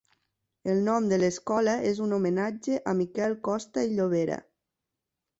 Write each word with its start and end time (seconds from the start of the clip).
El 0.71 0.79
nom 0.85 1.09
de 1.09 1.17
l'escola 1.23 1.75
és 1.89 1.99
un 2.05 2.15
homenatge 2.17 2.77
a 2.93 2.93
Miquel 3.01 3.35
Costa 3.49 3.83
i 3.89 3.91
Llobera. 3.99 4.39